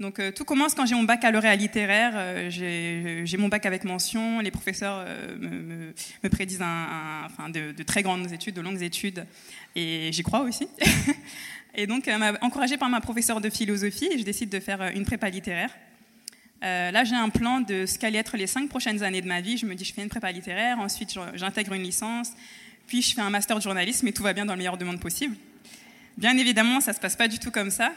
Donc 0.00 0.20
euh, 0.20 0.30
tout 0.30 0.44
commence 0.44 0.74
quand 0.74 0.86
j'ai 0.86 0.94
mon 0.94 1.02
baccalauréat 1.02 1.56
littéraire, 1.56 2.12
euh, 2.14 3.24
j'ai 3.24 3.36
mon 3.36 3.48
bac 3.48 3.66
avec 3.66 3.82
mention, 3.82 4.38
les 4.38 4.52
professeurs 4.52 5.04
euh, 5.04 5.92
me, 6.22 6.28
prédisent 6.28 6.60
de, 6.60 7.82
très 7.82 8.02
grandes 8.02 8.32
études, 8.32 8.54
de 8.54 8.60
longues 8.60 8.82
études, 8.82 9.26
et 9.74 10.10
j'y 10.12 10.22
crois 10.22 10.42
aussi. 10.42 10.68
et 11.74 11.88
donc, 11.88 12.08
encouragée 12.40 12.76
par 12.76 12.88
ma 12.88 13.00
professeure 13.00 13.40
de 13.40 13.50
philosophie, 13.50 14.08
je 14.16 14.22
décide 14.22 14.50
de 14.50 14.60
faire 14.60 14.92
une 14.94 15.04
prépa 15.04 15.30
littéraire. 15.30 15.70
là, 16.62 17.02
j'ai 17.02 17.16
un 17.16 17.28
plan 17.28 17.60
de 17.60 17.84
ce 17.84 17.98
qu'allaient 17.98 18.18
être 18.18 18.36
les 18.36 18.46
cinq 18.46 18.68
prochaines 18.68 19.02
années 19.02 19.20
de 19.20 19.28
ma 19.28 19.40
vie. 19.40 19.56
Je 19.56 19.66
me 19.66 19.74
dis, 19.74 19.84
je 19.84 19.92
fais 19.92 20.02
une 20.02 20.08
prépa 20.08 20.30
littéraire, 20.30 20.78
ensuite 20.78 21.18
j'intègre 21.34 21.72
une 21.72 21.82
licence, 21.82 22.30
puis 22.86 23.02
je 23.02 23.14
fais 23.14 23.20
un 23.20 23.30
master 23.30 23.56
de 23.56 23.62
journalisme, 23.62 24.06
et 24.06 24.12
tout 24.12 24.22
va 24.22 24.32
bien 24.32 24.46
dans 24.46 24.52
le 24.54 24.58
meilleur 24.58 24.78
du 24.78 24.84
monde 24.84 25.00
possible. 25.00 25.36
Bien 26.16 26.36
évidemment, 26.36 26.80
ça 26.80 26.92
ne 26.92 26.96
se 26.96 27.00
passe 27.00 27.16
pas 27.16 27.26
du 27.26 27.40
tout 27.40 27.50
comme 27.50 27.70
ça. 27.70 27.92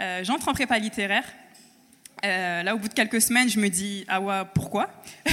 Euh, 0.00 0.24
j'entre 0.24 0.48
en 0.48 0.52
prépa 0.52 0.78
littéraire. 0.78 1.24
Euh, 2.24 2.62
là, 2.62 2.74
au 2.74 2.78
bout 2.78 2.88
de 2.88 2.94
quelques 2.94 3.20
semaines, 3.20 3.48
je 3.48 3.60
me 3.60 3.68
dis 3.68 4.04
ah 4.08 4.20
ouais, 4.20 4.42
pourquoi? 4.54 4.90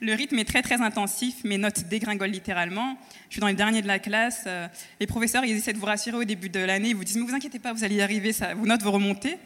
Le 0.00 0.14
rythme 0.14 0.38
est 0.38 0.44
très 0.44 0.62
très 0.62 0.80
intensif, 0.80 1.44
mes 1.44 1.58
notes 1.58 1.84
dégringolent 1.88 2.32
littéralement. 2.32 2.96
Je 3.28 3.34
suis 3.34 3.40
dans 3.40 3.48
les 3.48 3.54
derniers 3.54 3.82
de 3.82 3.86
la 3.86 3.98
classe. 3.98 4.44
Euh, 4.46 4.66
les 4.98 5.06
professeurs, 5.06 5.44
ils 5.44 5.56
essaient 5.56 5.72
de 5.72 5.78
vous 5.78 5.86
rassurer 5.86 6.16
au 6.16 6.24
début 6.24 6.48
de 6.48 6.60
l'année. 6.60 6.90
Ils 6.90 6.96
vous 6.96 7.04
disent 7.04 7.16
mais 7.16 7.26
vous 7.26 7.34
inquiétez 7.34 7.58
pas, 7.58 7.72
vous 7.72 7.84
allez 7.84 7.96
y 7.96 8.02
arriver, 8.02 8.34
vos 8.56 8.66
notes 8.66 8.82
vont 8.82 8.92
remonter. 8.92 9.38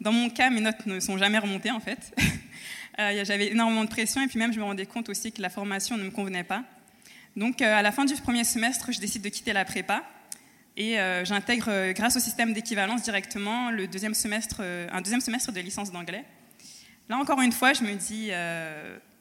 Dans 0.00 0.12
mon 0.12 0.30
cas, 0.30 0.48
mes 0.48 0.60
notes 0.60 0.86
ne 0.86 1.00
sont 1.00 1.18
jamais 1.18 1.38
remontées 1.38 1.70
en 1.70 1.80
fait. 1.80 2.14
J'avais 2.98 3.48
énormément 3.48 3.84
de 3.84 3.90
pression 3.90 4.22
et 4.22 4.26
puis 4.26 4.38
même 4.38 4.52
je 4.52 4.58
me 4.58 4.64
rendais 4.64 4.86
compte 4.86 5.08
aussi 5.08 5.30
que 5.30 5.40
la 5.42 5.50
formation 5.50 5.96
ne 5.96 6.04
me 6.04 6.10
convenait 6.10 6.44
pas. 6.44 6.64
Donc 7.36 7.62
à 7.62 7.82
la 7.82 7.92
fin 7.92 8.04
du 8.04 8.14
premier 8.14 8.44
semestre, 8.44 8.90
je 8.90 8.98
décide 8.98 9.22
de 9.22 9.28
quitter 9.28 9.52
la 9.52 9.64
prépa 9.64 10.02
et 10.80 11.00
euh, 11.00 11.24
j'intègre, 11.24 11.66
euh, 11.70 11.92
grâce 11.92 12.16
au 12.16 12.20
système 12.20 12.52
d'équivalence 12.52 13.02
directement, 13.02 13.72
le 13.72 13.88
deuxième 13.88 14.14
semestre, 14.14 14.58
euh, 14.60 14.86
un 14.92 15.00
deuxième 15.00 15.20
semestre 15.20 15.50
de 15.50 15.58
licence 15.58 15.90
d'anglais. 15.90 16.24
Là, 17.08 17.18
encore 17.18 17.40
une 17.40 17.50
fois, 17.50 17.72
je 17.72 17.82
me 17.82 17.94
dis, 17.94 18.30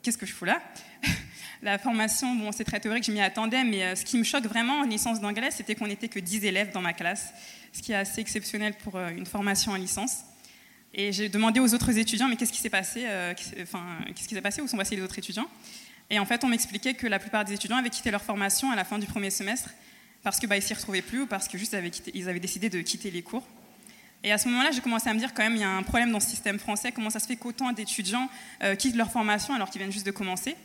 qu'est-ce 0.04 0.18
que 0.20 0.28
je 0.28 0.34
fous 0.34 0.46
là? 0.46 0.62
La 1.64 1.80
formation, 1.80 2.36
bon, 2.36 2.52
c'est 2.52 2.64
très 2.64 2.80
théorique, 2.80 3.04
je 3.06 3.12
m'y 3.12 3.22
attendais, 3.22 3.64
mais 3.64 3.96
ce 3.96 4.06
qui 4.06 4.20
me 4.20 4.24
choque 4.24 4.44
vraiment 4.44 4.82
en 4.82 4.84
licence 4.84 5.20
d'anglais, 5.20 5.50
c'était 5.50 5.74
qu'on 5.74 5.88
n'était 5.88 6.10
que 6.10 6.20
10 6.20 6.46
élèves 6.46 6.72
dans 6.72 6.82
ma 6.82 6.94
classe, 6.94 7.34
ce 7.74 7.82
qui 7.82 7.94
est 7.94 7.96
assez 7.96 8.22
exceptionnel 8.22 8.74
pour 8.84 9.00
une 9.00 9.26
formation 9.26 9.72
en 9.72 9.76
licence. 9.76 10.18
Et 10.94 11.14
j'ai 11.14 11.30
demandé 11.30 11.62
aux 11.62 11.74
autres 11.74 11.98
étudiants, 11.98 12.28
mais 12.28 12.36
qu'est-ce 12.36 12.52
qui 12.52 12.60
s'est 12.60 12.70
passé 12.70 13.08
Enfin, 13.62 13.86
qu'est-ce 14.08 14.28
qui 14.28 14.36
s'est 14.36 14.42
passé 14.42 14.62
Où 14.62 14.68
sont 14.68 14.78
passés 14.78 14.98
les 14.98 15.02
autres 15.02 15.18
étudiants? 15.18 15.48
Et 16.10 16.20
en 16.20 16.26
fait, 16.26 16.44
on 16.44 16.48
m'expliquait 16.48 16.94
que 16.94 17.08
la 17.08 17.20
plupart 17.20 17.46
des 17.46 17.54
étudiants 17.54 17.78
avaient 17.78 17.90
quitté 17.90 18.12
leur 18.12 18.22
formation 18.22 18.70
à 18.70 18.76
la 18.76 18.84
fin 18.84 19.00
du 19.00 19.08
premier 19.08 19.32
semestre 19.32 19.70
parce 20.24 20.40
qu'ils 20.40 20.50
bah, 20.50 20.56
ne 20.56 20.62
s'y 20.62 20.74
retrouvaient 20.74 21.02
plus 21.02 21.22
ou 21.22 21.28
parce 21.28 21.48
que 21.48 21.58
avaient 22.28 22.40
décidé 22.40 22.70
de 22.70 22.82
quitter 22.82 23.12
les 23.12 23.22
cours. 23.22 23.48
Et 24.24 24.32
à 24.32 24.38
ce 24.38 24.48
moment-là, 24.50 24.72
j'ai 24.72 24.82
commencé 24.82 25.10
à 25.10 25.14
me 25.14 25.20
dire 25.20 25.34
quand 25.34 25.44
même, 25.44 25.56
il 25.56 25.62
y 25.62 25.64
a 25.64 25.70
un 25.70 25.84
problème 25.84 26.12
dans 26.12 26.20
ce 26.20 26.30
système 26.30 26.60
français. 26.60 26.92
Comment 26.92 27.10
ça 27.10 27.20
se 27.20 27.28
fait 27.28 27.36
qu'autant 27.36 27.72
d'étudiants 27.72 28.30
euh, 28.64 28.76
quittent 28.76 28.96
leur 28.96 29.12
formation 29.12 29.54
alors 29.54 29.70
qu'ils 29.70 29.80
viennent 29.80 29.92
juste 29.92 30.06
de 30.06 30.12
commencer? 30.12 30.56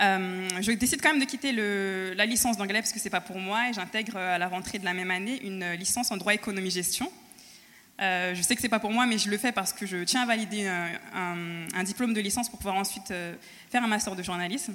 Euh, 0.00 0.48
Je 0.60 0.72
décide 0.72 1.00
quand 1.02 1.10
même 1.10 1.20
de 1.20 1.24
quitter 1.24 1.52
la 1.52 2.26
licence 2.26 2.56
d'anglais 2.56 2.80
parce 2.80 2.92
que 2.92 2.98
c'est 2.98 3.10
pas 3.10 3.20
pour 3.20 3.38
moi 3.38 3.68
et 3.68 3.72
j'intègre 3.72 4.16
à 4.16 4.38
la 4.38 4.48
rentrée 4.48 4.78
de 4.78 4.84
la 4.84 4.94
même 4.94 5.10
année 5.10 5.40
une 5.44 5.72
licence 5.72 6.10
en 6.10 6.16
droit 6.16 6.34
économie 6.34 6.70
gestion. 6.70 7.12
Euh, 8.00 8.34
je 8.34 8.42
sais 8.42 8.56
que 8.56 8.62
c'est 8.62 8.68
pas 8.68 8.80
pour 8.80 8.90
moi, 8.90 9.06
mais 9.06 9.18
je 9.18 9.28
le 9.28 9.36
fais 9.36 9.52
parce 9.52 9.72
que 9.72 9.86
je 9.86 9.98
tiens 9.98 10.22
à 10.22 10.26
valider 10.26 10.66
un 10.66 11.84
diplôme 11.84 12.14
de 12.14 12.20
licence 12.20 12.48
pour 12.48 12.58
pouvoir 12.58 12.76
ensuite 12.76 13.12
faire 13.70 13.84
un 13.84 13.86
master 13.86 14.16
de 14.16 14.22
journalisme. 14.22 14.74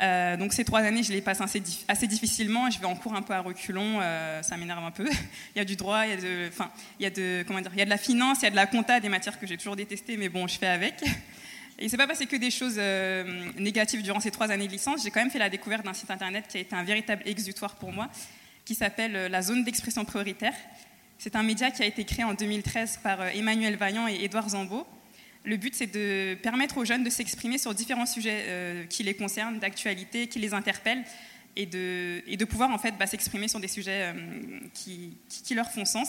Euh, 0.00 0.36
donc 0.36 0.52
ces 0.52 0.64
trois 0.64 0.80
années, 0.80 1.02
je 1.02 1.12
les 1.12 1.20
passe 1.20 1.40
assez, 1.40 1.60
difficilement. 2.06 2.70
Je 2.70 2.78
vais 2.80 2.86
en 2.86 2.96
cours 2.96 3.14
un 3.14 3.22
peu 3.22 3.34
à 3.34 3.40
reculons, 3.40 4.00
euh, 4.00 4.42
ça 4.42 4.56
m'énerve 4.56 4.84
un 4.84 4.90
peu. 4.90 5.08
il 5.54 5.58
y 5.58 5.60
a 5.60 5.64
du 5.64 5.76
droit, 5.76 6.06
il 6.06 6.10
y 6.10 6.12
a 6.14 6.16
de, 6.16 6.48
enfin, 6.48 6.70
il 6.98 7.04
y 7.04 7.06
a 7.06 7.10
de, 7.10 7.44
comment 7.46 7.60
dire, 7.60 7.70
il 7.72 7.78
y 7.78 7.82
a 7.82 7.84
de 7.84 7.90
la 7.90 7.98
finance, 7.98 8.38
il 8.40 8.44
y 8.44 8.46
a 8.48 8.50
de 8.50 8.56
la 8.56 8.66
compta, 8.66 9.00
des 9.00 9.08
matières 9.08 9.38
que 9.38 9.46
j'ai 9.46 9.56
toujours 9.56 9.76
détestées, 9.76 10.16
mais 10.16 10.28
bon, 10.28 10.46
je 10.46 10.58
fais 10.58 10.66
avec. 10.66 11.02
Et 11.78 11.86
il 11.86 11.90
s'est 11.90 11.96
pas 11.96 12.06
passé 12.06 12.26
que 12.26 12.36
des 12.36 12.50
choses 12.50 12.76
euh, 12.78 13.50
négatives 13.58 14.02
durant 14.02 14.20
ces 14.20 14.30
trois 14.30 14.50
années 14.50 14.66
de 14.66 14.72
licence. 14.72 15.02
J'ai 15.02 15.10
quand 15.10 15.20
même 15.20 15.30
fait 15.30 15.38
la 15.38 15.50
découverte 15.50 15.84
d'un 15.84 15.94
site 15.94 16.10
internet 16.10 16.46
qui 16.48 16.58
a 16.58 16.60
été 16.60 16.74
un 16.74 16.84
véritable 16.84 17.22
exutoire 17.24 17.76
pour 17.76 17.92
moi, 17.92 18.08
qui 18.64 18.74
s'appelle 18.74 19.12
la 19.12 19.42
zone 19.42 19.64
d'expression 19.64 20.04
prioritaire. 20.04 20.54
C'est 21.18 21.36
un 21.36 21.42
média 21.42 21.70
qui 21.70 21.82
a 21.82 21.86
été 21.86 22.04
créé 22.04 22.24
en 22.24 22.34
2013 22.34 23.00
par 23.02 23.22
Emmanuel 23.28 23.76
Vaillant 23.76 24.08
et 24.08 24.24
Édouard 24.24 24.50
Zambeau 24.50 24.86
le 25.44 25.56
but, 25.56 25.74
c'est 25.74 25.92
de 25.92 26.34
permettre 26.34 26.78
aux 26.78 26.84
jeunes 26.84 27.02
de 27.02 27.10
s'exprimer 27.10 27.58
sur 27.58 27.74
différents 27.74 28.06
sujets 28.06 28.44
euh, 28.46 28.84
qui 28.86 29.02
les 29.02 29.14
concernent, 29.14 29.58
d'actualité, 29.58 30.28
qui 30.28 30.38
les 30.38 30.54
interpellent, 30.54 31.04
et 31.56 31.66
de, 31.66 32.22
et 32.26 32.36
de 32.36 32.44
pouvoir 32.44 32.70
en 32.70 32.78
fait 32.78 32.92
bah, 32.98 33.06
s'exprimer 33.06 33.48
sur 33.48 33.60
des 33.60 33.68
sujets 33.68 34.12
euh, 34.14 34.60
qui, 34.72 35.16
leur 35.54 35.70
font 35.70 35.84
sens. 35.84 36.08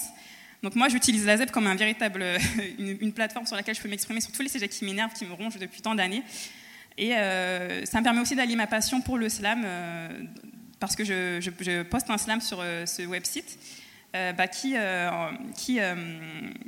Donc 0.62 0.76
moi, 0.76 0.88
j'utilise 0.88 1.26
la 1.26 1.38
ZEP 1.38 1.52
comme 1.52 1.68
un 1.68 1.76
véritable, 1.76 2.24
une, 2.80 3.12
plateforme 3.12 3.46
sur 3.46 3.56
laquelle 3.56 3.76
je 3.76 3.82
peux 3.82 3.90
m'exprimer 3.90 4.22
sur 4.22 4.32
tous 4.32 4.44
les 4.44 4.50
sujets 4.50 4.70
qui 4.70 4.86
m'énervent, 4.86 5.14
qui 5.14 5.26
me 5.26 5.34
rongent 5.34 5.58
depuis 5.58 5.82
tant 5.82 5.96
d'années. 5.96 6.24
Et 6.98 7.16
euh, 7.16 7.86
ça 7.86 8.00
me 8.00 8.04
permet 8.04 8.22
aussi 8.22 8.36
d'allier 8.36 8.56
ma 8.56 8.68
passion 8.68 9.02
pour 9.02 9.18
le 9.18 9.28
slam, 9.28 9.66
parce 10.80 10.96
que 10.96 11.04
je, 11.04 11.42
je, 11.42 11.82
poste 11.82 12.10
un 12.10 12.20
slam 12.20 12.40
sur 12.40 12.60
ce 12.60 13.02
website. 13.06 13.58
Euh, 14.16 14.32
bah, 14.32 14.48
qui, 14.48 14.78
euh, 14.78 15.10
euh, 15.80 15.96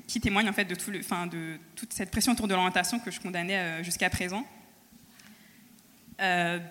qui, 0.08 0.20
témoigne 0.20 0.50
en 0.50 0.54
fait 0.54 0.66
de, 0.66 0.74
toute 0.74 1.94
cette 1.94 2.10
pression 2.10 2.32
autour 2.32 2.48
de 2.48 2.56
l'orientation 2.56 2.98
que 2.98 3.12
je 3.12 3.20
condamnais 3.20 3.84
jusqu'à 3.84 4.10
présent. 4.10 4.44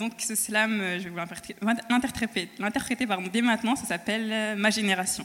donc 0.01 0.15
ce 0.19 0.34
slam, 0.34 0.81
je 0.99 1.05
vais 1.05 1.11
vous 1.11 1.17
l'interpréter, 1.89 2.51
l'interpréter 2.59 3.07
dès 3.33 3.41
maintenant, 3.41 3.77
ça 3.77 3.84
s'appelle 3.84 4.59
Ma 4.59 4.71
génération. 4.71 5.25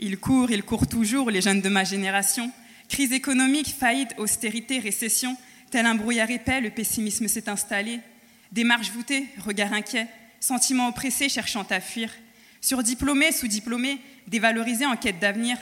Ils 0.00 0.18
courent, 0.18 0.50
ils 0.50 0.64
courent 0.64 0.88
toujours, 0.88 1.30
les 1.30 1.40
jeunes 1.40 1.60
de 1.60 1.68
ma 1.68 1.84
génération. 1.84 2.50
Crise 2.90 3.12
économique, 3.12 3.68
faillite, 3.68 4.14
austérité, 4.18 4.80
récession, 4.80 5.36
tel 5.70 5.86
un 5.86 5.94
brouillard 5.94 6.28
épais, 6.28 6.60
le 6.60 6.70
pessimisme 6.70 7.28
s'est 7.28 7.48
installé. 7.48 8.00
Démarche 8.50 8.90
voûtée, 8.90 9.26
regard 9.38 9.72
inquiet, 9.72 10.08
sentiments 10.40 10.88
oppressés 10.88 11.28
cherchant 11.28 11.64
à 11.70 11.80
fuir. 11.80 12.10
Surdiplômés, 12.60 13.30
sous-diplômés, 13.30 14.00
dévalorisés 14.26 14.86
en 14.86 14.96
quête 14.96 15.20
d'avenir. 15.20 15.56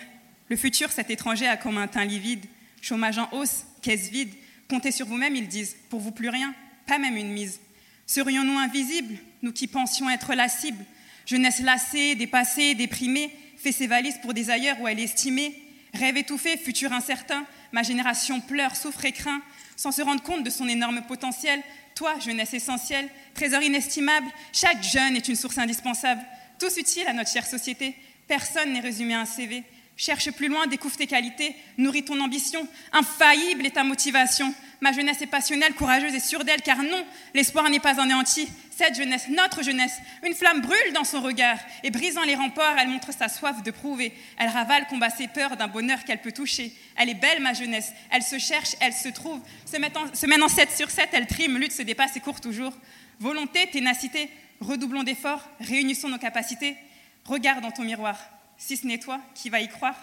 Le 0.49 0.57
futur, 0.57 0.91
cet 0.91 1.11
étranger 1.11 1.47
a 1.47 1.59
comme 1.59 1.77
un 1.77 1.87
teint 1.87 2.07
livide. 2.07 2.47
Chômage 2.81 3.19
en 3.19 3.29
hausse, 3.33 3.67
caisse 3.83 4.09
vide. 4.09 4.33
Comptez 4.71 4.91
sur 4.91 5.07
vous-même, 5.07 5.37
ils 5.37 5.49
disent. 5.49 5.77
Pour 5.91 6.01
vous, 6.01 6.13
plus 6.13 6.31
rien, 6.31 6.55
pas 6.87 6.99
même 6.99 7.19
une 7.19 7.31
mise. 7.31 7.61
Serions-nous 8.07 8.59
invisibles, 8.59 9.19
nous 9.43 9.53
qui 9.53 9.67
pensions 9.67 10.09
être 10.09 10.35
la 10.35 10.49
cible? 10.49 10.83
Jeunesse 11.27 11.61
lassée, 11.61 12.15
dépassée, 12.15 12.75
déprimée, 12.75 13.31
fait 13.59 13.73
ses 13.73 13.87
valises 13.87 14.19
pour 14.23 14.33
des 14.33 14.49
ailleurs 14.49 14.81
où 14.81 14.89
elle 14.89 14.99
est 14.99 15.05
estimée 15.05 15.68
Rêve 15.95 16.17
étouffé, 16.17 16.57
futur 16.57 16.93
incertain, 16.93 17.47
ma 17.73 17.83
génération 17.83 18.41
pleure, 18.41 18.77
souffre 18.77 19.05
et 19.05 19.13
craint, 19.13 19.43
sans 19.77 19.93
se 19.93 20.03
rendre 20.03 20.23
compte 20.23 20.45
de 20.45 20.51
son 20.51 20.69
énorme 20.69 21.03
potentiel. 21.03 21.63
Toi, 21.95 22.19
jeunesse 22.21 22.55
essentielle, 22.55 23.09
trésor 23.35 23.63
inestimable, 23.63 24.27
chaque 24.53 24.83
jeune 24.83 25.17
est 25.17 25.29
une 25.29 25.37
source 25.37 25.59
indispensable, 25.59 26.23
tous 26.59 26.77
utiles 26.77 27.07
à 27.07 27.13
notre 27.13 27.31
chère 27.31 27.47
société. 27.47 27.95
Personne 28.27 28.73
n'est 28.73 28.81
résumé 28.81 29.15
à 29.15 29.21
un 29.21 29.25
CV. 29.25 29.65
Cherche 29.97 30.31
plus 30.31 30.49
loin, 30.49 30.67
découvre 30.67 30.97
tes 30.97 31.09
qualités, 31.09 31.57
nourris 31.77 32.05
ton 32.05 32.21
ambition. 32.21 32.69
Infaillible 32.93 33.67
est 33.67 33.73
ta 33.73 33.83
motivation. 33.83 34.55
Ma 34.81 34.93
jeunesse 34.93 35.21
est 35.23 35.27
passionnelle, 35.27 35.75
courageuse 35.75 36.15
et 36.15 36.21
sûre 36.21 36.45
d'elle, 36.45 36.63
car 36.63 36.79
non, 36.83 37.05
l'espoir 37.35 37.69
n'est 37.69 37.81
pas 37.81 38.01
anéanti. 38.01 38.49
Cette 38.71 38.95
jeunesse, 38.95 39.29
notre 39.29 39.65
jeunesse, 39.65 39.99
une 40.25 40.35
flamme 40.35 40.61
brûle 40.61 40.93
dans 40.95 41.03
son 41.03 41.21
regard, 41.21 41.59
et 41.83 41.91
brisant 41.91 42.23
les 42.23 42.37
remparts, 42.37 42.79
elle 42.79 42.89
montre 42.89 43.13
sa 43.13 43.29
soif 43.29 43.63
de 43.65 43.73
prouver. 43.73 44.13
Elle 44.39 44.51
ravale, 44.51 44.87
combat 44.87 45.11
ses 45.11 45.27
peurs 45.27 45.57
d'un 45.57 45.67
bonheur 45.67 46.05
qu'elle 46.05 46.21
peut 46.21 46.31
toucher. 46.31 46.73
Elle 46.97 47.09
est 47.09 47.15
belle, 47.15 47.43
ma 47.43 47.55
jeunesse, 47.55 47.93
elle 48.11 48.23
se 48.23 48.39
cherche, 48.39 48.77
elle 48.81 48.93
se 48.93 49.09
trouve. 49.09 49.41
Se, 49.67 49.77
met 49.79 49.97
en, 49.97 50.15
se 50.15 50.27
mène 50.27 50.45
en 50.45 50.49
7 50.49 50.71
sur 50.71 50.91
7, 50.91 51.09
elle 51.13 51.27
trime, 51.27 51.59
lutte, 51.59 51.73
se 51.73 51.83
dépasse 51.83 52.17
et 52.17 52.21
court 52.21 52.41
toujours. 52.41 52.73
Volonté, 53.19 53.69
ténacité, 53.71 54.31
redoublons 54.61 55.03
d'efforts, 55.03 55.43
réunissons 55.59 56.09
nos 56.09 56.19
capacités. 56.19 56.77
Regarde 57.25 57.63
dans 57.63 57.73
ton 57.73 57.83
miroir, 57.83 58.17
si 58.57 58.77
ce 58.77 58.87
n'est 58.87 58.99
toi, 58.99 59.21
qui 59.35 59.51
va 59.51 59.61
y 59.61 59.69
croire 59.69 59.97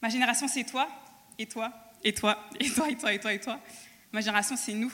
Ma 0.00 0.08
génération, 0.08 0.48
c'est 0.48 0.64
toi, 0.64 0.88
et 1.38 1.46
toi, 1.46 1.72
et 2.04 2.12
toi, 2.12 2.38
et 2.58 2.70
toi, 2.70 2.88
et 2.90 2.96
toi, 2.96 3.12
et 3.12 3.18
toi, 3.18 3.32
et 3.32 3.40
toi. 3.40 3.58
Ma 4.12 4.20
génération, 4.20 4.56
c'est 4.56 4.72
nous. 4.72 4.92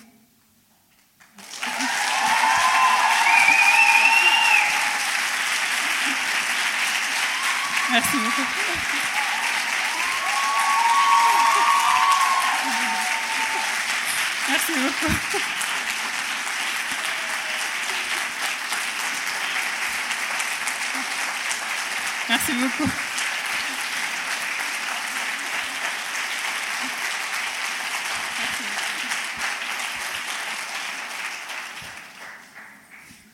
Merci 7.90 8.16
beaucoup. 8.18 8.42
Merci 14.48 14.72
beaucoup. 14.72 15.38
Merci 22.28 22.52
beaucoup. 22.52 23.07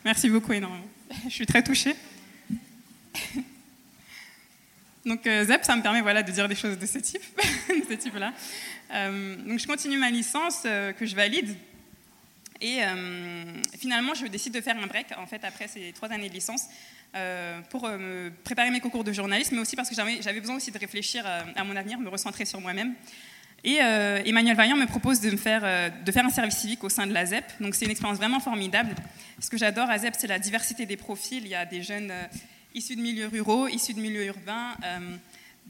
Merci 0.05 0.29
beaucoup 0.29 0.53
énormément. 0.53 0.85
Je 1.25 1.31
suis 1.31 1.47
très 1.47 1.63
touchée. 1.63 1.97
Donc 5.07 5.27
euh, 5.27 5.45
ZEP, 5.45 5.65
ça 5.65 5.77
me 5.77 5.83
permet 5.83 6.03
voilà, 6.03 6.23
de 6.23 6.31
dire 6.31 6.49
des 6.49 6.55
choses 6.55 6.79
de 6.79 6.87
ce 6.87 6.99
type, 6.99 7.23
de 7.69 7.85
ce 7.89 7.95
type-là. 7.95 8.33
Euh, 8.93 9.37
donc 9.37 9.59
je 9.59 9.67
continue 9.67 9.99
ma 9.99 10.11
licence 10.11 10.63
euh, 10.65 10.93
que 10.93 11.05
je 11.05 11.15
valide. 11.15 11.55
Et 12.61 12.79
finalement, 13.79 14.15
je 14.15 14.27
décide 14.27 14.55
de 14.55 14.61
faire 14.63 14.79
un 14.79 14.87
break, 14.87 15.09
en 15.19 15.27
fait, 15.27 15.45
après 15.45 15.69
ces 15.69 15.93
trois 15.93 16.11
années 16.11 16.31
de 16.31 16.35
licence, 16.35 16.63
pour 17.69 17.87
me 17.87 18.31
préparer 18.43 18.71
mes 18.71 18.81
concours 18.81 19.05
de 19.05 19.13
journalisme, 19.13 19.57
mais 19.57 19.61
aussi 19.61 19.77
parce 19.77 19.91
que 19.91 19.95
j'avais 19.95 20.41
besoin 20.41 20.57
aussi 20.57 20.71
de 20.71 20.79
réfléchir 20.79 21.27
à 21.27 21.65
mon 21.65 21.77
avenir, 21.77 21.99
me 21.99 22.09
recentrer 22.09 22.47
sur 22.47 22.63
moi-même. 22.63 22.95
Et 23.65 23.77
Emmanuel 23.77 24.57
Vaillant 24.57 24.77
me 24.77 24.87
propose 24.87 25.21
de, 25.21 25.31
me 25.31 25.37
faire, 25.39 25.91
de 26.05 26.13
faire 26.13 26.27
un 26.27 26.31
service 26.31 26.57
civique 26.57 26.85
au 26.85 26.91
sein 26.91 27.07
de 27.07 27.15
la 27.15 27.25
ZEP. 27.25 27.45
Donc 27.61 27.75
c'est 27.75 27.87
une 27.87 27.91
expérience 27.91 28.19
vraiment 28.19 28.41
formidable. 28.41 28.95
Ce 29.41 29.49
que 29.49 29.57
j'adore 29.57 29.89
à 29.89 29.99
ZEP, 29.99 30.15
c'est 30.19 30.27
la 30.27 30.39
diversité 30.39 30.85
des 30.85 30.99
profils. 30.99 31.43
Il 31.43 31.49
y 31.49 31.55
a 31.55 31.65
des 31.65 31.83
jeunes 31.83 32.13
issus 32.75 32.95
de 32.95 33.01
milieux 33.01 33.27
ruraux, 33.27 33.67
issus 33.69 33.95
de 33.95 34.01
milieux 34.01 34.27
urbains, 34.27 34.75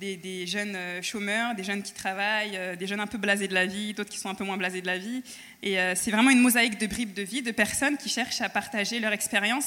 euh, 0.03 0.17
des, 0.17 0.47
jeunes 0.47 0.75
euh, 0.77 1.03
chômeurs, 1.03 1.55
des 1.55 1.65
jeunes 1.65 1.83
qui 1.83 1.93
travaillent, 1.93 2.57
euh, 2.57 2.77
des 2.77 2.87
jeunes 2.87 3.01
un 3.01 3.07
peu 3.07 3.19
blasés 3.19 3.49
de 3.49 3.55
la 3.55 3.67
vie, 3.67 3.95
d'autres 3.95 4.11
qui 4.11 4.19
sont 4.19 4.29
un 4.29 4.35
peu 4.35 4.45
moins 4.45 4.57
blasés 4.57 4.81
de 4.81 4.87
la 4.87 4.99
vie. 4.99 5.23
Et 5.63 5.77
c'est 5.95 6.11
vraiment 6.11 6.29
une 6.29 6.41
mosaïque 6.41 6.79
de 6.79 6.87
bribes 6.87 7.15
de 7.15 7.23
vie, 7.23 7.41
de 7.41 7.51
personnes 7.51 7.97
qui 7.97 8.11
cherchent 8.11 8.43
à 8.43 8.51
partager 8.51 9.01
leur 9.01 9.13
expérience 9.13 9.67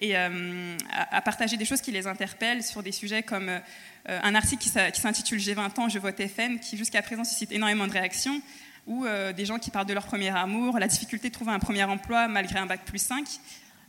et 0.00 0.16
à, 0.16 1.22
partager 1.24 1.56
des 1.56 1.64
choses 1.64 1.80
qui 1.80 1.92
les 1.92 2.08
interpellent 2.08 2.64
sur 2.64 2.82
des 2.82 2.90
sujets 2.90 3.22
comme 3.22 3.60
un 4.06 4.34
article 4.34 4.60
qui 4.60 5.00
s'intitule 5.00 5.38
J'ai 5.38 5.54
20 5.54 5.78
ans, 5.78 5.88
je 5.88 6.00
vote 6.00 6.20
FN, 6.20 6.58
qui 6.58 6.76
jusqu'à 6.76 7.00
présent 7.00 7.22
suscite 7.22 7.52
énormément 7.52 7.86
de 7.86 7.92
réactions, 7.92 8.42
ou 8.88 9.06
des 9.36 9.46
gens 9.46 9.60
qui 9.60 9.70
parlent 9.70 9.86
de 9.86 9.94
leur 9.94 10.06
premier 10.06 10.30
amour, 10.30 10.80
la 10.80 10.88
difficulté 10.88 11.28
de 11.28 11.34
trouver 11.34 11.52
un 11.52 11.60
premier 11.60 11.84
emploi 11.84 12.26
malgré 12.26 12.58
un 12.58 12.66
bac 12.66 12.80
plus 12.84 12.98
5. 12.98 13.24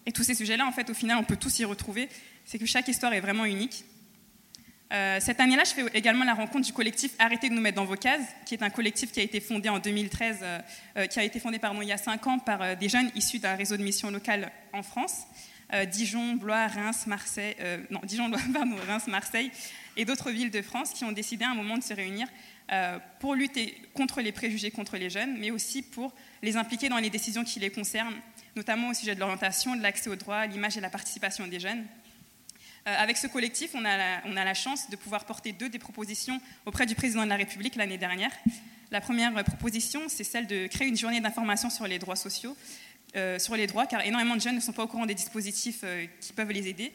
Et 0.05 0.11
tous 0.11 0.21
ces 0.21 0.35
sujets-là, 0.35 0.67
en 0.67 0.71
fait, 0.71 0.91
au 0.91 0.93
final, 0.93 1.17
on 1.17 1.23
peut 1.23 1.37
tous 1.37 1.57
y 1.57 1.65
retrouver 1.65 2.07
c'est 2.47 2.57
que 2.57 2.65
chaque 2.65 2.87
histoire 2.87 3.13
est 3.13 3.19
vraiment 3.19 3.45
unique. 3.45 3.83
Euh, 4.93 5.19
cette 5.19 5.39
année-là, 5.41 5.63
je 5.65 5.71
fais 5.71 5.85
également 5.93 6.23
la 6.23 6.33
rencontre 6.33 6.65
du 6.65 6.73
collectif 6.73 7.11
Arrêtez 7.19 7.49
de 7.49 7.53
nous 7.53 7.61
mettre 7.61 7.75
dans 7.75 7.85
vos 7.85 7.95
cases, 7.95 8.25
qui 8.45 8.53
est 8.53 8.63
un 8.63 8.69
collectif 8.69 9.11
qui 9.11 9.19
a 9.19 9.23
été 9.23 9.41
fondé 9.41 9.67
en 9.67 9.79
2013, 9.79 10.39
euh, 10.41 10.59
euh, 10.97 11.05
qui 11.07 11.19
a 11.19 11.23
été 11.23 11.39
fondé 11.39 11.59
pardon, 11.59 11.81
il 11.81 11.89
y 11.89 11.91
a 11.91 11.97
cinq 11.97 12.25
ans 12.27 12.39
par 12.39 12.77
des 12.77 12.87
jeunes 12.87 13.11
issus 13.15 13.39
d'un 13.39 13.55
réseau 13.55 13.75
de 13.75 13.83
missions 13.83 14.11
locales 14.11 14.51
en 14.73 14.83
France, 14.83 15.23
Dijon, 15.91 16.35
Blois, 16.35 16.67
Reims, 16.67 17.07
Marseille, 17.07 17.55
non, 17.89 17.99
Dijon, 18.03 18.29
Blois, 18.29 18.39
pardon, 18.53 18.77
Reims, 18.87 19.07
Marseille 19.07 19.51
et 19.97 20.05
d'autres 20.05 20.31
villes 20.31 20.51
de 20.51 20.61
France 20.61 20.91
qui 20.91 21.03
ont 21.03 21.11
décidé 21.11 21.43
à 21.43 21.49
un 21.49 21.55
moment 21.55 21.77
de 21.77 21.83
se 21.83 21.93
réunir 21.93 22.27
pour 23.19 23.35
lutter 23.35 23.75
contre 23.93 24.21
les 24.21 24.31
préjugés 24.31 24.71
contre 24.71 24.95
les 24.95 25.09
jeunes, 25.09 25.37
mais 25.37 25.51
aussi 25.51 25.81
pour 25.81 26.13
les 26.41 26.55
impliquer 26.55 26.87
dans 26.87 26.97
les 26.97 27.09
décisions 27.09 27.43
qui 27.43 27.59
les 27.59 27.69
concernent, 27.69 28.15
notamment 28.55 28.89
au 28.89 28.93
sujet 28.93 29.15
de 29.15 29.19
l'orientation, 29.19 29.75
de 29.75 29.81
l'accès 29.81 30.09
au 30.09 30.15
droit, 30.15 30.45
l'image 30.45 30.77
et 30.77 30.81
la 30.81 30.89
participation 30.89 31.45
des 31.47 31.59
jeunes. 31.59 31.83
Euh, 32.87 32.95
avec 32.97 33.17
ce 33.17 33.27
collectif, 33.27 33.71
on 33.73 33.83
a, 33.83 34.45
la, 34.45 34.53
chance 34.53 34.89
de 34.89 34.95
pouvoir 34.95 35.25
porter 35.25 35.51
deux 35.51 35.67
des 35.67 35.79
propositions 35.79 36.39
auprès 36.65 36.85
du 36.85 36.95
président 36.95 37.23
de 37.23 37.29
la 37.29 37.35
République 37.35 37.75
l'année 37.75 37.97
dernière. 37.97 38.31
La 38.91 39.01
première 39.01 39.33
proposition, 39.43 40.03
c'est 40.07 40.23
celle 40.23 40.47
de 40.47 40.67
créer 40.67 40.87
une 40.87 40.95
journée 40.95 41.19
d'information 41.19 41.69
sur 41.69 41.85
les 41.85 41.99
droits 41.99 42.15
sociaux, 42.15 42.55
euh, 43.17 43.39
sur 43.39 43.57
les 43.57 43.67
droits, 43.67 43.87
car 43.87 44.05
énormément 44.05 44.35
de 44.35 44.41
jeunes 44.41 44.55
ne 44.55 44.61
sont 44.61 44.71
pas 44.71 44.83
au 44.83 44.87
courant 44.87 45.05
des 45.05 45.15
dispositifs 45.15 45.81
euh, 45.83 46.05
qui 46.21 46.31
peuvent 46.31 46.51
les 46.51 46.67
aider. 46.67 46.93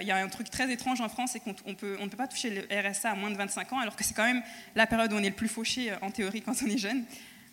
Il 0.00 0.08
y 0.08 0.10
a 0.10 0.16
un 0.16 0.28
truc 0.28 0.50
très 0.50 0.72
étrange 0.72 1.00
en 1.00 1.08
France, 1.08 1.30
c'est 1.34 1.38
qu'on 1.38 1.54
ne 1.64 1.74
peut 2.08 2.16
pas 2.16 2.26
toucher 2.26 2.50
le 2.50 2.62
RSA 2.68 3.12
à 3.12 3.14
moins 3.14 3.30
de 3.30 3.36
25 3.36 3.72
ans, 3.74 3.78
alors 3.78 3.94
que 3.94 4.02
c'est 4.02 4.12
quand 4.12 4.24
même 4.24 4.42
la 4.74 4.88
période 4.88 5.12
où 5.12 5.16
on 5.16 5.22
est 5.22 5.28
le 5.28 5.36
plus 5.36 5.46
fauché 5.46 5.92
en 6.02 6.10
théorie 6.10 6.42
quand 6.42 6.54
on 6.64 6.66
est 6.66 6.78
jeune. 6.78 7.04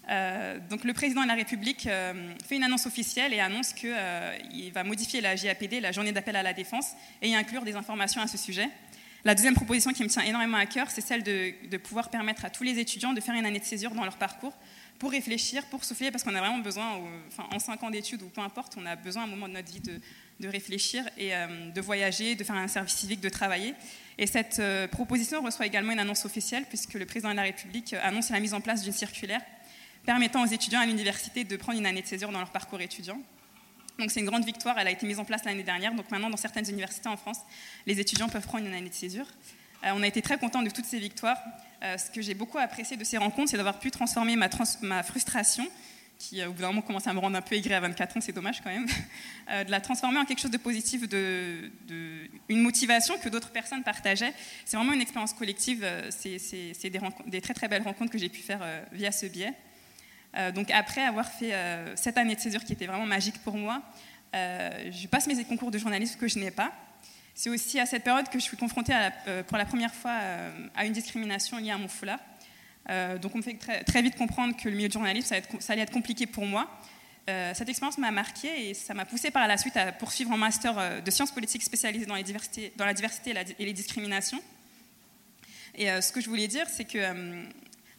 Euh, 0.09 0.59
donc 0.69 0.83
le 0.83 0.93
président 0.93 1.23
de 1.23 1.27
la 1.27 1.33
République 1.33 1.87
euh, 1.87 2.33
fait 2.47 2.57
une 2.57 2.63
annonce 2.63 2.85
officielle 2.85 3.33
et 3.33 3.39
annonce 3.39 3.73
qu'il 3.73 3.91
euh, 3.91 4.37
va 4.73 4.83
modifier 4.83 5.19
la 5.21 5.35
JAPD, 5.35 5.79
la 5.79 5.91
journée 5.91 6.11
d'appel 6.11 6.35
à 6.35 6.43
la 6.43 6.53
défense, 6.53 6.91
et 7.21 7.29
y 7.29 7.35
inclure 7.35 7.63
des 7.63 7.75
informations 7.75 8.21
à 8.21 8.27
ce 8.27 8.37
sujet. 8.37 8.69
La 9.23 9.33
deuxième 9.33 9.55
proposition 9.55 9.91
qui 9.91 10.03
me 10.03 10.07
tient 10.09 10.21
énormément 10.21 10.57
à 10.57 10.67
cœur, 10.67 10.91
c'est 10.91 11.01
celle 11.01 11.23
de, 11.23 11.77
pouvoir 11.77 12.11
permettre 12.11 12.45
à 12.45 12.51
tous 12.51 12.61
les 12.61 12.77
étudiants 12.77 13.13
de 13.13 13.21
faire 13.21 13.33
une 13.33 13.45
année 13.45 13.59
de 13.59 13.65
césure 13.65 13.91
dans 13.95 14.03
leur 14.03 14.17
parcours 14.17 14.53
pour 14.99 15.09
réfléchir, 15.09 15.65
pour 15.65 15.83
souffler, 15.83 16.11
parce 16.11 16.23
qu'on 16.23 16.35
a 16.35 16.39
vraiment 16.39 16.59
besoin, 16.59 17.01
en 17.51 17.59
cinq 17.59 17.81
ans 17.81 17.89
d'études 17.89 18.21
ou 18.21 18.29
peu 18.29 18.41
importe, 18.41 18.75
on 18.77 18.85
a 18.85 18.95
besoin 18.95 19.23
à 19.23 19.25
un 19.25 19.29
moment 19.29 19.47
de 19.47 19.53
notre 19.53 19.69
vie 19.69 19.81
de, 19.81 20.47
réfléchir 20.47 21.03
et 21.17 21.31
de 21.73 21.81
voyager, 21.81 22.35
de 22.35 22.43
faire 22.43 22.55
un 22.55 22.67
service 22.67 22.93
civique, 22.93 23.19
de 23.19 23.27
travailler. 23.27 23.73
Et 24.17 24.27
cette 24.27 24.61
proposition 24.91 25.41
reçoit 25.41 25.65
également 25.65 25.91
une 25.91 25.99
annonce 25.99 26.23
officielle, 26.23 26.63
puisque 26.69 26.93
le 26.93 27.05
président 27.05 27.31
de 27.31 27.35
la 27.35 27.41
République 27.41 27.93
annonce 28.03 28.29
la 28.29 28.39
mise 28.39 28.53
en 28.53 28.61
place 28.61 28.83
d'une 28.83 28.93
circulaire 28.93 29.41
permettant 30.05 30.43
aux 30.43 30.47
étudiants 30.47 30.79
à 30.79 30.85
l'université 30.85 31.43
de 31.43 31.57
prendre 31.57 31.79
une 31.79 31.85
année 31.85 32.01
de 32.01 32.07
césure 32.07 32.31
dans 32.31 32.39
leur 32.39 32.51
parcours 32.51 32.81
étudiant. 32.81 33.19
Donc 33.99 34.11
c'est 34.11 34.19
une 34.19 34.25
grande 34.25 34.45
victoire, 34.45 34.77
elle 34.77 34.87
a 34.87 34.91
été 34.91 35.05
mise 35.07 35.19
en 35.19 35.25
place 35.25 35.45
l'année 35.45 35.63
dernière. 35.63 35.93
Donc 35.93 36.09
maintenant, 36.11 36.29
dans 36.29 36.37
certaines 36.37 36.69
universités 36.69 37.07
en 37.07 37.17
France, 37.17 37.39
les 37.85 37.99
étudiants 37.99 38.29
peuvent 38.29 38.45
prendre 38.45 38.65
une 38.65 38.73
année 38.73 38.89
de 38.89 38.93
césure. 38.93 39.27
Euh, 39.83 39.91
on 39.93 40.03
a 40.03 40.07
été 40.07 40.21
très 40.21 40.37
contents 40.37 40.61
de 40.61 40.69
toutes 40.69 40.85
ces 40.85 40.99
victoires. 40.99 41.37
Euh, 41.83 41.97
ce 41.97 42.09
que 42.09 42.21
j'ai 42.21 42.33
beaucoup 42.33 42.57
apprécié 42.57 42.97
de 42.97 43.03
ces 43.03 43.17
rencontres, 43.17 43.51
c'est 43.51 43.57
d'avoir 43.57 43.79
pu 43.79 43.91
transformer 43.91 44.35
ma, 44.35 45.03
frustration, 45.03 45.67
qui 46.17 46.41
euh, 46.41 46.49
au 46.49 46.53
bout 46.53 46.61
d'un 46.61 46.67
moment 46.67 46.81
commence 46.81 47.07
à 47.07 47.13
me 47.13 47.19
rendre 47.19 47.37
un 47.37 47.41
peu 47.41 47.55
aigri 47.55 47.73
à 47.73 47.79
24 47.79 48.17
ans, 48.17 48.21
c'est 48.21 48.31
dommage 48.31 48.61
quand 48.61 48.69
même, 48.69 48.87
de 49.65 49.71
la 49.71 49.79
transformer 49.79 50.19
en 50.19 50.25
quelque 50.25 50.41
chose 50.41 50.51
de 50.51 50.57
positif, 50.57 51.07
de, 51.07 51.69
une 52.49 52.61
motivation 52.61 53.17
que 53.17 53.29
d'autres 53.29 53.51
personnes 53.51 53.83
partageaient. 53.83 54.33
C'est 54.65 54.75
vraiment 54.75 54.93
une 54.93 55.01
expérience 55.01 55.33
collective, 55.33 55.85
c'est 56.09 56.89
des, 56.89 56.99
des, 57.27 57.41
très 57.41 57.53
très 57.53 57.67
belles 57.67 57.83
rencontres 57.83 58.11
que 58.11 58.17
j'ai 58.17 58.29
pu 58.29 58.41
faire 58.41 58.61
via 58.91 59.11
ce 59.11 59.25
biais. 59.25 59.53
Euh, 60.37 60.51
donc 60.51 60.69
après 60.71 61.01
avoir 61.01 61.29
fait 61.29 61.53
euh, 61.53 61.95
cette 61.95 62.17
année 62.17 62.35
de 62.35 62.39
césure 62.39 62.63
qui 62.63 62.73
était 62.73 62.87
vraiment 62.87 63.05
magique 63.05 63.37
pour 63.43 63.55
moi, 63.55 63.81
euh, 64.35 64.91
je 64.91 65.07
passe 65.07 65.27
mes 65.27 65.43
concours 65.45 65.71
de 65.71 65.77
journalisme 65.77 66.19
que 66.19 66.27
je 66.27 66.39
n'ai 66.39 66.51
pas. 66.51 66.73
C'est 67.33 67.49
aussi 67.49 67.79
à 67.79 67.85
cette 67.85 68.03
période 68.03 68.29
que 68.29 68.39
je 68.39 68.43
suis 68.43 68.57
confrontée 68.57 68.93
pour 69.47 69.57
la 69.57 69.65
première 69.65 69.93
fois 69.93 70.17
à 70.73 70.85
une 70.85 70.93
discrimination 70.93 71.57
liée 71.57 71.71
à 71.71 71.77
mon 71.77 71.89
foulard. 71.89 72.19
donc 73.21 73.35
on 73.35 73.39
me 73.39 73.43
fait 73.43 73.57
très, 73.83 74.01
vite 74.01 74.15
comprendre 74.15 74.55
que 74.55 74.69
le 74.69 74.75
milieu 74.77 74.87
de 74.87 74.93
journalisme, 74.93 75.35
ça, 75.59 75.73
allait 75.73 75.81
être 75.81 75.91
compliqué 75.91 76.27
pour 76.27 76.45
moi. 76.45 76.65
cette 77.27 77.67
expérience 77.67 77.97
m'a 77.97 78.11
marquée 78.11 78.69
et 78.69 78.73
ça 78.73 78.93
m'a 78.93 79.03
poussée 79.03 79.31
par 79.31 79.49
la 79.49 79.57
suite 79.57 79.75
à 79.75 79.91
poursuivre 79.91 80.31
un 80.31 80.37
master 80.37 81.01
de 81.03 81.11
sciences 81.11 81.31
politiques 81.31 81.63
spécialisé 81.63 82.05
dans 82.05 82.15
la 82.15 82.93
diversité 82.93 83.33
et, 83.59 83.65
les 83.65 83.73
discriminations. 83.73 84.41
Et 85.77 85.87
ce 85.87 86.13
que 86.13 86.21
je 86.21 86.29
voulais 86.29 86.47
dire, 86.47 86.69
c'est 86.69 86.85
que 86.85 86.99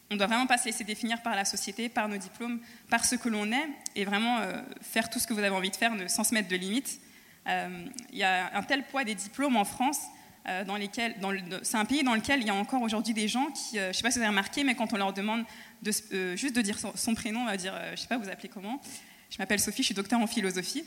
on 0.09 0.15
doit 0.15 0.27
vraiment 0.27 0.47
pas 0.47 0.57
se 0.57 0.65
laisser 0.65 0.83
définir 0.83 1.21
par 1.21 1.35
la 1.35 1.45
société, 1.45 1.89
par 1.89 2.07
nos 2.07 2.17
diplômes, 2.17 2.59
par 2.89 3.05
ce 3.05 3.15
que 3.15 3.29
l'on 3.29 3.51
est, 3.51 3.67
et 3.95 4.05
vraiment 4.05 4.39
euh, 4.39 4.61
faire 4.81 5.09
tout 5.09 5.19
ce 5.19 5.27
que 5.27 5.33
vous 5.33 5.39
avez 5.39 5.49
envie 5.49 5.69
de 5.69 5.75
faire 5.75 5.91
sans 6.09 6.23
se 6.23 6.33
mettre 6.33 6.47
de 6.47 6.55
limites. 6.55 6.99
Euh, 7.47 7.85
il 8.11 8.17
y 8.17 8.23
a 8.23 8.55
un 8.55 8.63
tel 8.63 8.83
poids 8.83 9.03
des 9.03 9.15
diplômes 9.15 9.57
en 9.57 9.65
France, 9.65 9.99
euh, 10.47 10.63
dans 10.63 10.77
lesquels, 10.77 11.15
c'est 11.63 11.77
un 11.77 11.85
pays 11.85 12.03
dans 12.03 12.15
lequel 12.15 12.39
il 12.39 12.47
y 12.47 12.49
a 12.49 12.55
encore 12.55 12.81
aujourd'hui 12.81 13.13
des 13.13 13.27
gens 13.27 13.47
qui, 13.47 13.77
je 13.77 13.87
ne 13.87 13.93
sais 13.93 14.01
pas 14.01 14.11
si 14.11 14.17
vous 14.17 14.23
avez 14.23 14.29
remarqué, 14.29 14.63
mais 14.63 14.75
quand 14.75 14.93
on 14.93 14.97
leur 14.97 15.11
demande 15.11 15.43
de, 15.81 15.91
juste 16.35 16.55
de 16.55 16.61
dire 16.61 16.77
son, 16.79 17.15
prénom, 17.15 17.41
on 17.41 17.45
va 17.45 17.57
dire, 17.57 17.73
je 17.87 17.91
ne 17.91 17.95
sais 17.97 18.07
pas, 18.07 18.17
vous 18.17 18.29
appelez 18.29 18.49
comment? 18.49 18.81
Je 19.29 19.37
m'appelle 19.39 19.59
Sophie, 19.59 19.83
je 19.83 19.87
suis 19.87 19.95
docteur 19.95 20.21
en 20.21 20.27
philosophie 20.27 20.85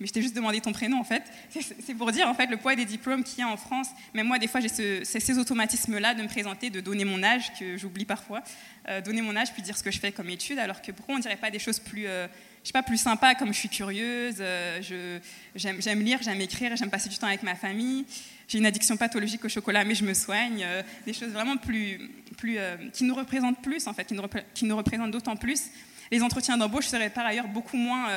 mais 0.00 0.06
je 0.06 0.12
t'ai 0.12 0.22
juste 0.22 0.36
demandé 0.36 0.60
ton 0.60 0.72
prénom 0.72 1.00
en 1.00 1.04
fait. 1.04 1.24
C'est 1.50 1.94
pour 1.94 2.12
dire 2.12 2.28
en 2.28 2.34
fait 2.34 2.46
le 2.46 2.56
poids 2.56 2.76
des 2.76 2.84
diplômes 2.84 3.24
qu'il 3.24 3.40
y 3.40 3.42
a 3.42 3.48
en 3.48 3.56
France. 3.56 3.88
Mais 4.14 4.22
moi, 4.22 4.38
des 4.38 4.46
fois, 4.46 4.60
j'ai 4.60 4.68
ces 4.68 5.38
automatismes-là 5.38 6.14
de 6.14 6.22
me 6.22 6.28
présenter, 6.28 6.70
de 6.70 6.80
donner 6.80 7.04
mon 7.04 7.22
âge, 7.22 7.52
que 7.58 7.76
j'oublie 7.76 8.04
parfois, 8.04 8.42
euh, 8.88 9.00
donner 9.00 9.22
mon 9.22 9.34
âge 9.34 9.52
puis 9.52 9.62
dire 9.62 9.76
ce 9.76 9.82
que 9.82 9.90
je 9.90 9.98
fais 9.98 10.12
comme 10.12 10.30
étude, 10.30 10.58
alors 10.58 10.82
que 10.82 10.92
pourquoi 10.92 11.16
on 11.16 11.18
dirait 11.18 11.36
pas 11.36 11.50
des 11.50 11.58
choses 11.58 11.80
plus, 11.80 12.06
euh, 12.06 12.28
je 12.62 12.68
sais 12.68 12.72
pas, 12.72 12.84
plus 12.84 12.98
sympas 12.98 13.34
comme 13.34 13.52
je 13.52 13.58
suis 13.58 13.68
curieuse, 13.68 14.36
euh, 14.40 15.18
j'aime 15.56 16.00
lire, 16.00 16.20
j'aime 16.22 16.40
écrire, 16.40 16.76
j'aime 16.76 16.90
passer 16.90 17.08
du 17.08 17.18
temps 17.18 17.26
avec 17.26 17.42
ma 17.42 17.56
famille. 17.56 18.04
J'ai 18.46 18.58
une 18.58 18.66
addiction 18.66 18.96
pathologique 18.96 19.44
au 19.44 19.48
chocolat, 19.48 19.84
mais 19.84 19.94
je 19.94 20.04
me 20.04 20.14
soigne. 20.14 20.64
des 21.04 21.12
choses 21.12 21.30
vraiment 21.30 21.56
plus, 21.56 22.00
plus 22.38 22.56
qui 22.94 23.04
nous 23.04 23.14
représentent 23.14 23.60
plus 23.60 23.86
en 23.86 23.92
fait, 23.92 24.06
qui 24.54 24.64
nous 24.64 24.76
représentent 24.76 25.10
d'autant 25.10 25.36
plus. 25.36 25.64
Les 26.10 26.22
entretiens 26.22 26.56
d'embauche 26.56 26.86
seraient 26.86 27.10
par 27.10 27.26
ailleurs 27.26 27.48
beaucoup 27.48 27.76
moins 27.76 28.08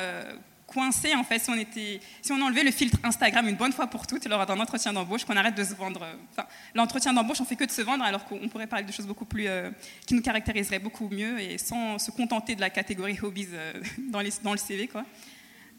coincé 0.72 1.14
en 1.14 1.24
fait 1.24 1.38
si 1.38 1.50
on 1.50 1.54
était 1.54 2.00
si 2.20 2.32
on 2.32 2.40
enlevait 2.40 2.62
le 2.62 2.70
filtre 2.70 2.98
Instagram 3.02 3.46
une 3.48 3.56
bonne 3.56 3.72
fois 3.72 3.86
pour 3.86 4.06
toutes 4.06 4.24
lors 4.26 4.46
d'un 4.46 4.58
entretien 4.58 4.92
d'embauche 4.92 5.24
qu'on 5.24 5.36
arrête 5.36 5.54
de 5.54 5.64
se 5.64 5.74
vendre 5.74 6.06
enfin 6.32 6.46
l'entretien 6.74 7.12
d'embauche 7.12 7.40
on 7.40 7.44
fait 7.44 7.56
que 7.56 7.64
de 7.64 7.70
se 7.70 7.82
vendre 7.82 8.04
alors 8.04 8.24
qu'on 8.24 8.48
pourrait 8.48 8.66
parler 8.66 8.84
de 8.84 8.92
choses 8.92 9.06
beaucoup 9.06 9.24
plus 9.24 9.46
euh, 9.48 9.70
qui 10.06 10.14
nous 10.14 10.22
caractériseraient 10.22 10.78
beaucoup 10.78 11.08
mieux 11.08 11.40
et 11.40 11.58
sans 11.58 11.98
se 11.98 12.10
contenter 12.10 12.54
de 12.54 12.60
la 12.60 12.70
catégorie 12.70 13.18
hobbies 13.22 13.48
euh, 13.52 13.72
dans, 14.10 14.22
dans 14.42 14.52
le 14.52 14.58
CV 14.58 14.88
quoi. 14.88 15.04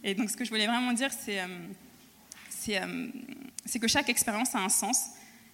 Et 0.03 0.15
donc 0.15 0.29
ce 0.29 0.38
que 0.38 0.45
je 0.45 0.50
voulais 0.50 0.67
vraiment 0.67 0.93
dire 0.93 1.12
c'est 1.12 1.41
euh, 1.41 3.07
c'est 3.65 3.79
que 3.79 3.88
chaque 3.88 4.09
expérience 4.09 4.55
a 4.55 4.59
un 4.59 4.69
sens 4.69 5.09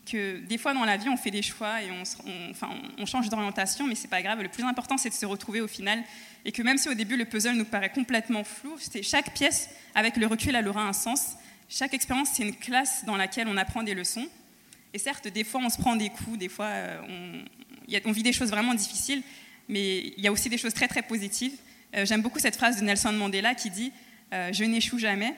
que 0.06 0.40
des 0.40 0.58
fois 0.58 0.74
dans 0.74 0.86
la 0.86 0.98
vie 0.98 1.10
on 1.10 1.18
fait 1.18 1.32
des 1.32 1.42
choix 1.42 1.82
et 1.82 1.90
on, 1.92 3.06
change 3.06 3.30
d'orientation 3.30 3.86
mais 3.86 3.96
c'est 3.96 4.08
pas 4.08 4.22
grave 4.22 4.42
le 4.42 4.50
plus 4.50 4.64
important 4.64 4.98
c'est 4.98 5.10
de 5.10 5.14
se 5.14 5.26
retrouver 5.26 5.62
au 5.62 5.68
final 5.68 6.04
et 6.46 6.52
que 6.52 6.62
même 6.62 6.78
si 6.78 6.90
au 6.90 6.94
début 6.94 7.18
le 7.18 7.26
puzzle 7.26 7.56
nous 7.56 7.66
paraît 7.66 7.92
complètement 7.92 8.44
flou, 8.44 8.78
chaque 9.02 9.34
pièce, 9.34 9.70
avec 9.96 10.18
le 10.18 10.28
recul, 10.28 10.56
elle 10.56 10.68
aura 10.68 10.84
un 10.84 10.94
sens. 10.94 11.34
Chaque 11.68 11.94
expérience, 11.94 12.30
c'est 12.34 12.44
une 12.44 12.56
classe 12.56 13.04
dans 13.06 13.18
laquelle 13.18 13.48
on 13.48 13.58
apprend 13.58 13.84
des 13.84 13.94
leçons. 13.94 14.28
Et 14.94 14.98
certes, 14.98 15.28
des 15.28 15.44
fois, 15.44 15.62
on 15.64 15.70
se 15.70 15.78
prend 15.78 15.96
des 15.96 16.10
coups, 16.10 16.38
des 16.38 16.50
fois, 16.50 16.66
euh, 16.66 17.02
on, 17.08 18.00
on 18.06 18.12
vit 18.12 18.24
des 18.24 18.34
choses 18.34 18.50
vraiment 18.50 18.74
difficiles, 18.74 19.22
mais 19.68 20.00
il 20.18 20.24
y 20.24 20.28
a 20.28 20.32
aussi 20.32 20.50
des 20.50 20.58
choses 20.58 20.74
très, 20.74 20.88
très 20.88 21.02
positives. 21.02 21.54
Euh, 21.96 22.06
j'aime 22.06 22.22
beaucoup 22.22 22.40
cette 22.40 22.56
phrase 22.56 22.80
de 22.80 22.84
Nelson 22.84 23.12
Mandela 23.12 23.54
qui 23.54 23.70
dit 23.70 23.92
euh, 24.34 24.52
Je 24.54 24.64
n'échoue 24.64 24.98
jamais, 24.98 25.36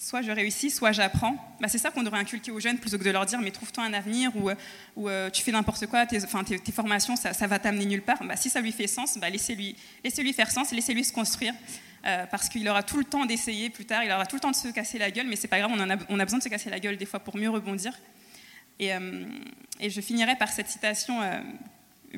soit 0.00 0.22
je 0.22 0.30
réussis, 0.30 0.70
soit 0.70 0.92
j'apprends. 0.92 1.36
Bah, 1.60 1.68
c'est 1.68 1.78
ça 1.78 1.90
qu'on 1.90 2.02
devrait 2.02 2.20
inculquer 2.20 2.50
aux 2.50 2.58
jeunes 2.58 2.78
plutôt 2.78 2.96
que 2.96 3.04
de 3.04 3.10
leur 3.10 3.26
dire 3.26 3.38
mais 3.40 3.50
trouve-toi 3.50 3.84
un 3.84 3.92
avenir 3.92 4.32
ou, 4.34 5.08
euh, 5.08 5.30
tu 5.30 5.42
fais 5.42 5.52
n'importe 5.52 5.86
quoi, 5.86 6.06
tes, 6.06 6.20
formations, 6.72 7.16
ça, 7.16 7.46
va 7.46 7.58
t'amener 7.58 7.84
nulle 7.84 8.02
part. 8.02 8.24
Bah, 8.24 8.36
si 8.36 8.48
ça 8.48 8.62
lui 8.62 8.72
fait 8.72 8.86
sens, 8.86 9.18
bah, 9.18 9.28
laissez-lui 9.28 9.76
laissez 10.02 10.22
-lui 10.22 10.32
faire 10.32 10.50
sens, 10.50 10.72
laissez-lui 10.72 11.04
se 11.04 11.12
construire. 11.12 11.54
Euh, 12.06 12.24
parce 12.30 12.48
qu'il 12.48 12.66
aura 12.66 12.82
tout 12.82 12.96
le 12.96 13.04
temps 13.04 13.26
d'essayer 13.26 13.68
plus 13.68 13.84
tard, 13.84 14.02
il 14.02 14.10
aura 14.10 14.24
tout 14.24 14.36
le 14.36 14.40
temps 14.40 14.50
de 14.50 14.56
se 14.56 14.68
casser 14.68 14.96
la 14.96 15.10
gueule, 15.10 15.26
mais 15.26 15.36
c'est 15.36 15.48
pas 15.48 15.58
grave, 15.58 15.70
on, 15.74 15.90
a, 15.90 15.96
on, 16.08 16.18
a, 16.18 16.24
besoin 16.24 16.38
de 16.38 16.42
se 16.42 16.48
casser 16.48 16.70
la 16.70 16.80
gueule 16.80 16.96
des 16.96 17.04
fois 17.04 17.20
pour 17.20 17.36
mieux 17.36 17.50
rebondir. 17.50 17.92
Et, 18.78 18.94
euh, 18.94 19.26
et 19.80 19.90
je 19.90 20.00
finirai 20.00 20.34
par 20.36 20.48
cette 20.48 20.68
citation, 20.68 21.20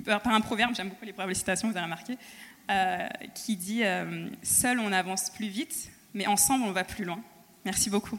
par 0.04 0.28
un 0.28 0.40
proverbe, 0.40 0.76
j'aime 0.76 0.90
beaucoup 0.90 1.04
les 1.04 1.12
proverbes 1.12 1.30
les 1.30 1.34
citations, 1.34 1.68
vous 1.68 1.76
avez 1.76 1.86
remarqué, 1.86 2.16
qui 3.34 3.56
dit 3.56 3.82
Seul 4.44 4.78
on 4.78 4.92
avance 4.92 5.30
plus 5.30 5.48
vite, 5.48 5.90
mais 6.14 6.28
ensemble 6.28 6.64
on 6.64 6.70
va 6.70 6.84
plus 6.84 7.04
loin. 7.04 7.20
Merci 7.64 7.90
beaucoup. 7.90 8.18